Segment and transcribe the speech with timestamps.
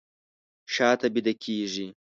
[0.73, 1.85] شاته بیده کیږي